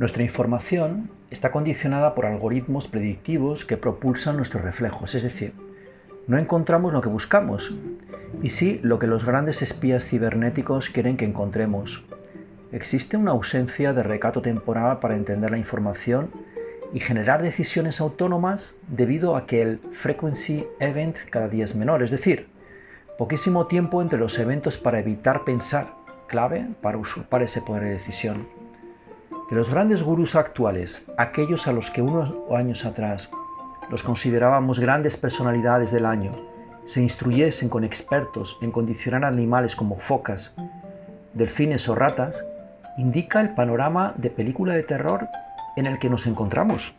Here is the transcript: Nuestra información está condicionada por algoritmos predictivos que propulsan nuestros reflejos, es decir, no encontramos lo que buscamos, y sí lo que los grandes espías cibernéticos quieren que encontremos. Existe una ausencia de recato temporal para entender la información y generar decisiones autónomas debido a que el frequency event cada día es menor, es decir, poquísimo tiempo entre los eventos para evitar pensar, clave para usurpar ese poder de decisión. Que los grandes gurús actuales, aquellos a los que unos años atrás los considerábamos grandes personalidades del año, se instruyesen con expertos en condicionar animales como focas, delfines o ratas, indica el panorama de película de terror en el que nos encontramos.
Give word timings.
Nuestra 0.00 0.22
información 0.22 1.10
está 1.30 1.50
condicionada 1.50 2.14
por 2.14 2.24
algoritmos 2.24 2.88
predictivos 2.88 3.66
que 3.66 3.76
propulsan 3.76 4.38
nuestros 4.38 4.64
reflejos, 4.64 5.14
es 5.14 5.22
decir, 5.22 5.52
no 6.26 6.38
encontramos 6.38 6.94
lo 6.94 7.02
que 7.02 7.10
buscamos, 7.10 7.74
y 8.42 8.48
sí 8.48 8.80
lo 8.82 8.98
que 8.98 9.06
los 9.06 9.26
grandes 9.26 9.60
espías 9.60 10.06
cibernéticos 10.06 10.88
quieren 10.88 11.18
que 11.18 11.26
encontremos. 11.26 12.02
Existe 12.72 13.18
una 13.18 13.32
ausencia 13.32 13.92
de 13.92 14.02
recato 14.02 14.40
temporal 14.40 15.00
para 15.00 15.16
entender 15.16 15.50
la 15.50 15.58
información 15.58 16.30
y 16.94 17.00
generar 17.00 17.42
decisiones 17.42 18.00
autónomas 18.00 18.74
debido 18.88 19.36
a 19.36 19.46
que 19.46 19.60
el 19.60 19.80
frequency 19.92 20.64
event 20.78 21.18
cada 21.28 21.48
día 21.48 21.66
es 21.66 21.76
menor, 21.76 22.02
es 22.02 22.10
decir, 22.10 22.46
poquísimo 23.18 23.66
tiempo 23.66 24.00
entre 24.00 24.18
los 24.18 24.38
eventos 24.38 24.78
para 24.78 25.00
evitar 25.00 25.44
pensar, 25.44 25.88
clave 26.26 26.68
para 26.80 26.96
usurpar 26.96 27.42
ese 27.42 27.60
poder 27.60 27.84
de 27.84 27.90
decisión. 27.90 28.46
Que 29.50 29.56
los 29.56 29.68
grandes 29.68 30.04
gurús 30.04 30.36
actuales, 30.36 31.04
aquellos 31.16 31.66
a 31.66 31.72
los 31.72 31.90
que 31.90 32.02
unos 32.02 32.32
años 32.56 32.84
atrás 32.84 33.30
los 33.90 34.04
considerábamos 34.04 34.78
grandes 34.78 35.16
personalidades 35.16 35.90
del 35.90 36.06
año, 36.06 36.30
se 36.84 37.02
instruyesen 37.02 37.68
con 37.68 37.82
expertos 37.82 38.56
en 38.62 38.70
condicionar 38.70 39.24
animales 39.24 39.74
como 39.74 39.98
focas, 39.98 40.54
delfines 41.34 41.88
o 41.88 41.96
ratas, 41.96 42.46
indica 42.96 43.40
el 43.40 43.52
panorama 43.52 44.14
de 44.16 44.30
película 44.30 44.74
de 44.74 44.84
terror 44.84 45.26
en 45.74 45.86
el 45.86 45.98
que 45.98 46.10
nos 46.10 46.28
encontramos. 46.28 46.94